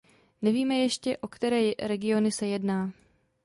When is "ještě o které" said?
0.75-1.71